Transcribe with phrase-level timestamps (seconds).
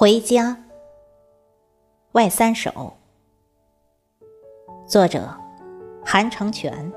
[0.00, 0.56] 回家，
[2.12, 2.94] 外三首。
[4.86, 5.28] 作者：
[6.02, 6.90] 韩成全，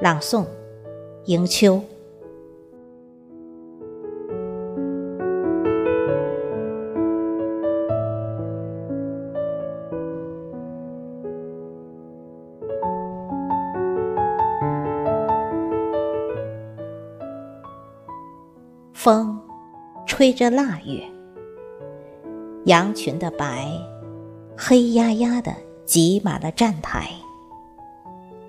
[0.00, 0.44] 朗诵：
[1.26, 1.80] 迎秋。
[18.92, 19.40] 风，
[20.04, 21.17] 吹着腊月。
[22.68, 23.66] 羊群的白，
[24.54, 25.54] 黑压压的
[25.86, 27.08] 挤满了站台。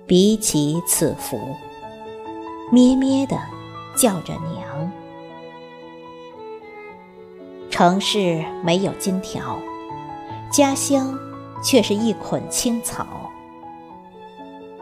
[0.06, 1.40] 比起此伏，
[2.70, 3.38] 咩咩的
[3.96, 4.92] 叫着娘。
[7.70, 9.58] 城市没有金条，
[10.52, 11.18] 家乡
[11.62, 13.06] 却是一捆青草。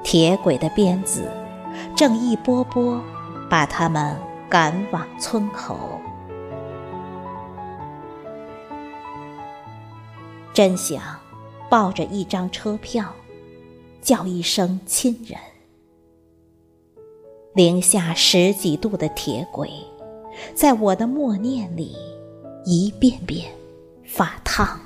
[0.03, 1.31] 铁轨的鞭子
[1.95, 3.01] 正一波波
[3.49, 4.17] 把他们
[4.49, 5.79] 赶往村口。
[10.59, 11.01] 真想
[11.71, 13.15] 抱着一张车票，
[14.03, 15.39] 叫一声亲人。
[17.55, 19.71] 零下十几度的铁轨，
[20.57, 21.95] 在我的默念里
[22.65, 23.49] 一遍遍
[24.05, 24.81] 发烫。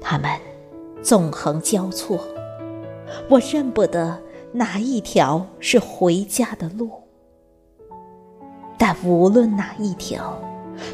[0.00, 0.30] 它们
[1.02, 2.20] 纵横交错，
[3.28, 4.16] 我认不得
[4.52, 6.88] 哪一条是回家的路，
[8.78, 10.40] 但无论哪一条。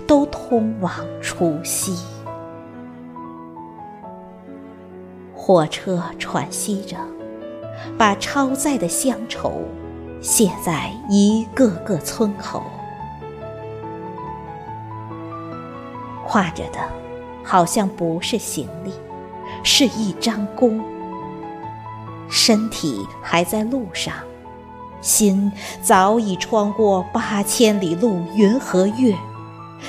[0.07, 1.97] 都通往除夕。
[5.35, 6.97] 火车喘息着，
[7.97, 9.63] 把超载的乡愁
[10.21, 12.63] 写在一个个村口。
[16.29, 16.79] 挎着的，
[17.43, 18.93] 好像不是行李，
[19.63, 20.79] 是一张弓。
[22.29, 24.13] 身体还在路上，
[25.01, 25.51] 心
[25.81, 29.17] 早已穿过八千里路云和月。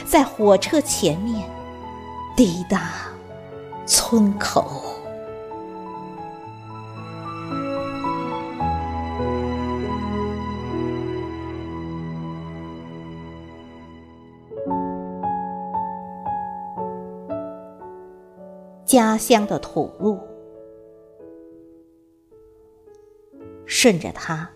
[0.06, 1.50] 在火车前面
[2.36, 2.92] 抵达
[3.86, 4.66] 村口，
[18.86, 20.20] 家乡的土路，
[23.66, 24.50] 顺着它，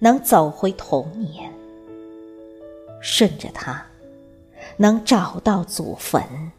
[0.00, 1.52] 能走回童年；
[3.00, 3.86] 顺着它。
[4.76, 6.52] 能找到祖坟，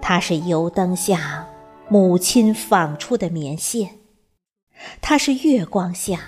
[0.00, 1.46] 它是油灯下
[1.88, 3.98] 母亲纺出的棉线，
[5.00, 6.20] 它是月光下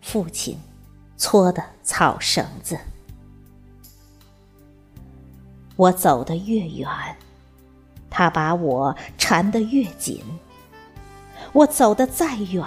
[0.00, 0.58] 父亲
[1.16, 2.78] 搓的草绳子。
[5.76, 6.88] 我走得越远，
[8.08, 10.22] 他把我缠得越紧；
[11.52, 12.64] 我走得再远，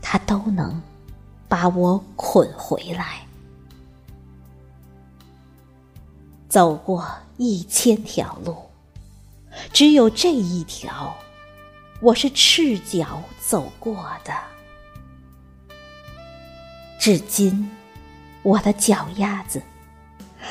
[0.00, 0.80] 他都能
[1.48, 3.25] 把我捆回来。
[6.56, 7.06] 走过
[7.36, 8.56] 一千条路，
[9.74, 11.14] 只有这一条，
[12.00, 14.32] 我是赤脚走过的。
[16.98, 17.70] 至今，
[18.42, 19.60] 我的脚丫子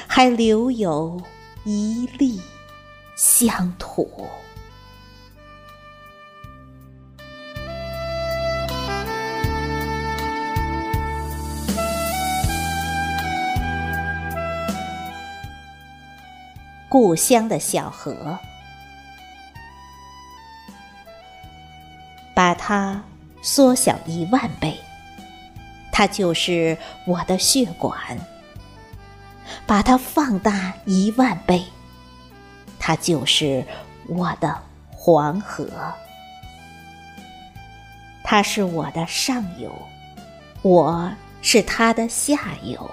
[0.06, 1.20] 还留有
[1.64, 2.40] 一粒
[3.16, 4.30] 乡土。
[16.98, 18.40] 故乡的小河，
[22.34, 23.04] 把它
[23.42, 24.80] 缩小一万倍，
[25.92, 27.92] 它就是我的血管；
[29.68, 31.66] 把它放大一万倍，
[32.80, 33.62] 它就是
[34.08, 34.58] 我的
[34.90, 35.68] 黄河。
[38.24, 39.70] 它是我的上游，
[40.62, 42.90] 我是它的下游。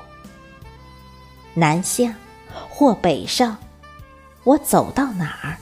[1.54, 2.12] 南下
[2.69, 3.56] 或北上。
[4.44, 5.56] 我走到哪儿，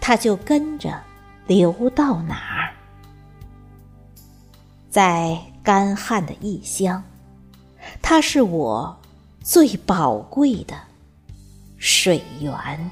[0.00, 1.02] 它就跟着
[1.46, 2.72] 流到哪儿。
[4.88, 7.02] 在干旱的异乡，
[8.00, 8.96] 它是我
[9.42, 10.76] 最宝贵的
[11.78, 12.90] 水源。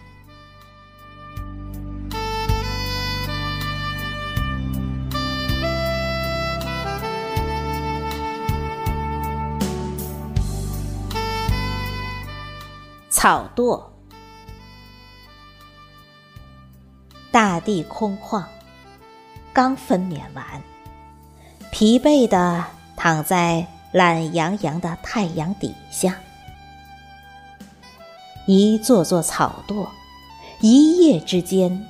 [13.10, 13.80] 草垛。
[17.30, 18.44] 大地空旷，
[19.52, 20.44] 刚分娩完，
[21.70, 22.64] 疲惫的
[22.96, 26.18] 躺在懒洋洋的太阳底下。
[28.46, 29.86] 一座座草垛，
[30.60, 31.86] 一夜之间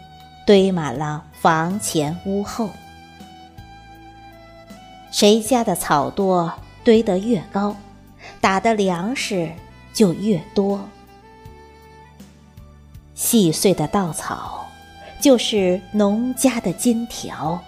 [0.46, 2.68] 堆满了房前屋后。
[5.10, 6.52] 谁家的草垛
[6.84, 7.74] 堆得越高，
[8.42, 9.50] 打的粮食
[9.94, 10.86] 就越多。
[13.14, 14.59] 细碎的稻草，
[15.20, 17.62] 就是农家的金条。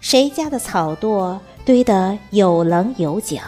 [0.00, 3.42] 谁家的草垛堆得有棱有角，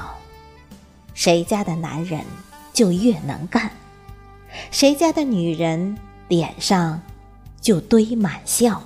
[1.15, 2.21] 谁家的男人
[2.73, 3.71] 就越能干，
[4.71, 5.97] 谁家的女人
[6.29, 7.01] 脸上
[7.61, 8.83] 就堆满笑。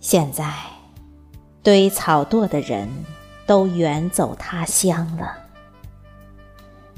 [0.00, 0.54] 现在，
[1.62, 2.88] 堆草垛的人
[3.46, 5.36] 都远走他乡了，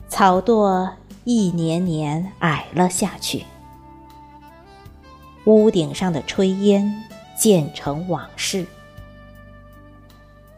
[0.08, 0.88] 草垛
[1.24, 3.44] 一年年矮了下去，
[5.44, 7.04] 屋顶上的炊烟。
[7.34, 8.66] 渐成往事，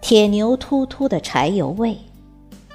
[0.02, 1.96] 铁牛突突的柴油味，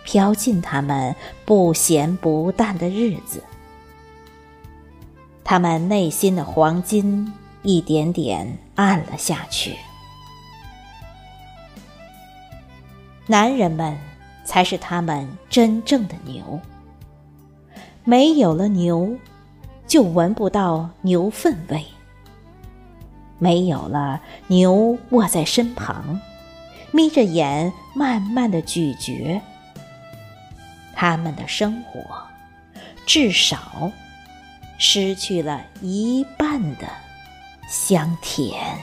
[0.04, 1.16] 飘进他们
[1.46, 3.44] 不咸不淡的日子。
[5.44, 7.32] 他们内心的黄金
[7.62, 9.76] 一点点暗了下去。
[13.28, 13.96] 男人们
[14.44, 16.60] 才是他们真正的牛。
[18.10, 19.20] 没有了牛，
[19.86, 21.86] 就闻不到牛粪味。
[23.38, 26.20] 没有了牛卧在身旁，
[26.90, 29.40] 眯着眼慢慢的咀嚼，
[30.96, 32.02] 他们的生活
[33.06, 33.92] 至少
[34.80, 36.88] 失去了一半的
[37.70, 38.76] 香甜。